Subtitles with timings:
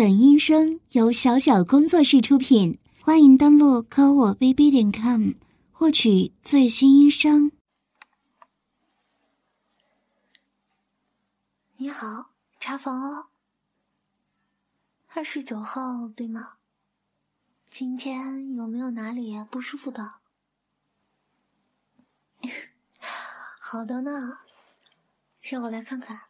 [0.00, 5.32] 本音声由小小工作室出品，欢迎登录科我 bb 点 com
[5.70, 7.52] 获取最新音声。
[11.76, 13.26] 你好，查房哦。
[15.08, 16.54] 二十九号对吗？
[17.70, 20.14] 今天有没有哪里不舒服的？
[23.60, 24.38] 好的呢，
[25.42, 26.29] 让我来看看。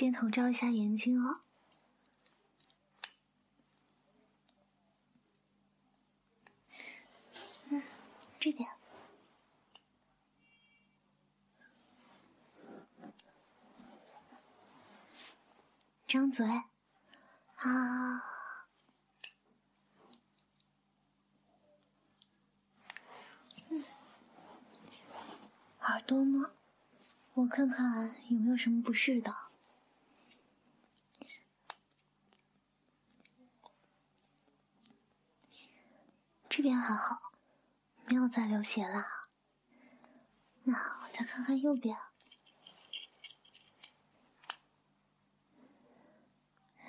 [0.00, 1.40] 电筒照一下眼睛哦。
[7.68, 7.82] 嗯，
[8.40, 8.66] 这边。
[16.08, 16.46] 张嘴，
[17.56, 18.24] 啊。
[23.68, 23.84] 嗯
[25.80, 26.50] 耳朵呢？
[27.34, 29.49] 我看看有没有什么不适的。
[36.60, 37.32] 这边还好，
[38.04, 39.02] 没有再流血了。
[40.64, 41.96] 那我再看看右边。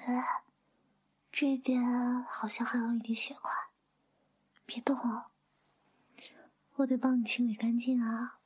[0.05, 0.43] 哎，
[1.31, 3.49] 这边好像还有一滴血块，
[4.65, 5.27] 别动哦，
[6.75, 8.40] 我得帮你清理干净啊。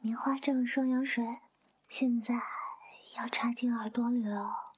[0.00, 1.40] 棉花镇双氧水，
[1.88, 2.40] 现在
[3.16, 4.72] 要插进耳朵里了。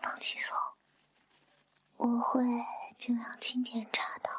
[0.00, 0.56] 放轻松，
[1.96, 2.42] 我会
[2.96, 4.30] 尽量轻点插的，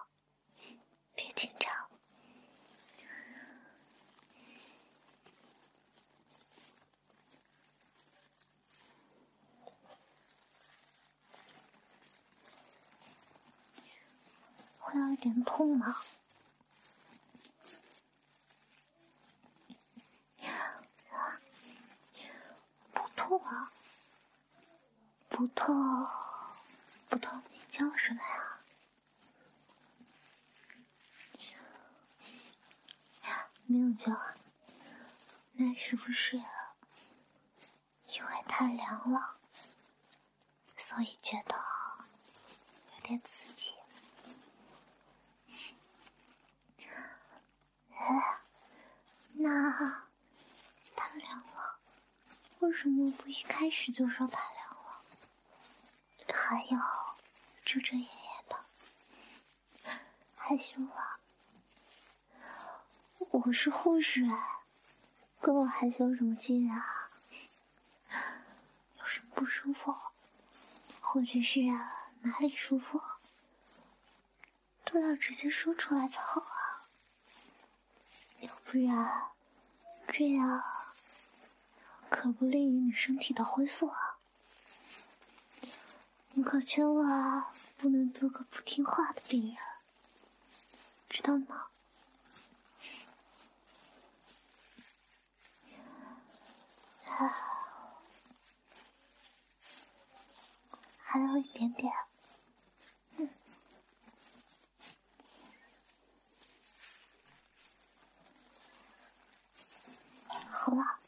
[1.14, 1.72] 别紧张。
[14.80, 15.96] 会有一点痛吗？
[23.48, 23.72] 啊！
[25.30, 25.76] 不痛，
[27.08, 28.60] 不痛，你叫什么呀？
[33.66, 34.12] 没有叫，
[35.54, 39.38] 那是不是因为太凉了，
[40.78, 41.56] 所以觉得
[42.96, 43.74] 有点刺激？
[49.34, 49.98] 那。
[52.60, 55.02] 为什么不一开始就说太凉了？
[56.34, 57.16] 还要
[57.64, 58.10] 遮遮掩掩
[58.50, 58.56] 的，
[60.36, 61.20] 害羞了！
[63.30, 64.22] 我是护士，
[65.40, 67.12] 跟我害羞什么劲啊？
[69.00, 69.96] 有什么不舒服，
[71.00, 71.62] 或者是
[72.22, 73.00] 哪里舒服，
[74.84, 76.82] 都要直接说出来才好啊！
[78.40, 79.30] 要不然
[80.12, 80.64] 这样。
[82.10, 84.18] 可不利于你身体的恢复啊！
[86.34, 87.44] 你可千万
[87.78, 89.58] 不能做个不听话的病人，
[91.10, 91.66] 知道吗？
[101.10, 101.92] 还有一点点，
[103.18, 103.28] 嗯，
[110.52, 111.00] 好了。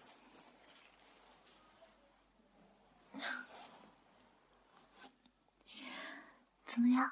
[6.79, 7.11] 怎么样？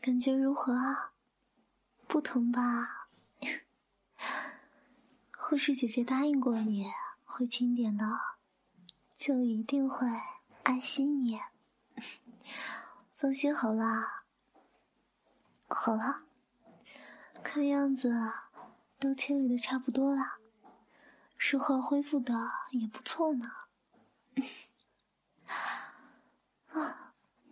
[0.00, 1.12] 感觉如何啊？
[2.08, 3.06] 不疼吧？
[5.38, 6.90] 护士姐姐答应过你
[7.24, 8.04] 会轻点的，
[9.16, 10.08] 就一定会
[10.64, 11.40] 爱惜你。
[13.14, 14.24] 放心好了。
[15.68, 16.24] 好了，
[17.44, 18.12] 看样子
[18.98, 20.38] 都清理的差不多了，
[21.38, 22.34] 术后恢复的
[22.72, 23.52] 也不错呢。
[26.72, 27.02] 啊。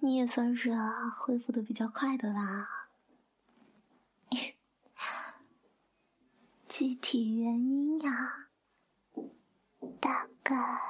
[0.05, 0.75] 你也算是，
[1.15, 2.89] 恢复的比较快的啦。
[6.69, 8.49] 具体原因呀，
[10.01, 10.81] 大概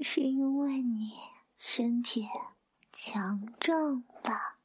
[0.00, 1.14] 是因为你
[1.58, 2.28] 身体
[2.92, 4.58] 强壮吧？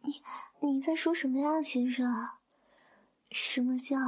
[0.00, 0.22] 你
[0.60, 2.30] 你在说什么呀，先生？
[3.30, 3.98] 什么叫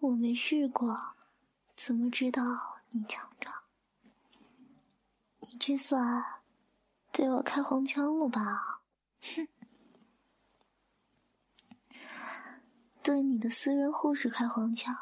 [0.00, 1.14] 我没试过？
[1.74, 2.42] 怎么知道
[2.90, 3.56] 你强壮？
[5.40, 6.41] 你这算？
[7.12, 8.80] 对我开黄腔了吧？
[9.20, 9.46] 哼
[13.02, 14.96] 对你的私人护士开黄腔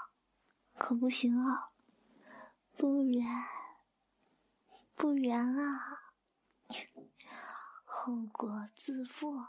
[0.75, 1.71] 可不行啊
[2.77, 3.45] 不然
[4.97, 6.12] 不然啊
[7.85, 9.47] 后果自负。